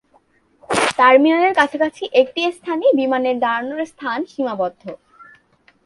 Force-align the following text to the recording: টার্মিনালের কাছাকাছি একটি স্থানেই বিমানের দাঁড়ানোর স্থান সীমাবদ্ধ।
টার্মিনালের 0.97 1.53
কাছাকাছি 1.59 2.03
একটি 2.21 2.41
স্থানেই 2.57 2.93
বিমানের 2.99 3.35
দাঁড়ানোর 3.39 3.81
স্থান 3.91 4.19
সীমাবদ্ধ। 4.31 4.83